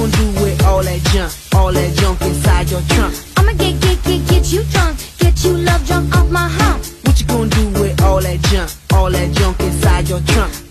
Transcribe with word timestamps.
gonna 0.00 0.12
do 0.16 0.42
with 0.42 0.64
all 0.64 0.82
that 0.82 1.00
junk, 1.12 1.32
all 1.54 1.72
that 1.72 1.94
junk 1.96 2.20
inside 2.22 2.70
your 2.70 2.80
trunk? 2.88 3.14
I'ma 3.36 3.52
get, 3.52 3.80
get, 3.80 4.02
get, 4.02 4.26
get 4.28 4.52
you 4.52 4.62
drunk, 4.64 4.96
get 5.18 5.44
you 5.44 5.52
love 5.52 5.86
drunk 5.86 6.16
off 6.16 6.30
my 6.30 6.48
hump. 6.48 6.84
What 7.04 7.20
you 7.20 7.26
gonna 7.26 7.50
do 7.50 7.68
with 7.80 8.00
all 8.02 8.20
that 8.20 8.40
junk, 8.50 8.70
all 8.94 9.10
that 9.10 9.32
junk 9.36 9.60
inside 9.60 10.08
your 10.08 10.20
trunk? 10.20 10.69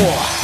war. 0.00 0.39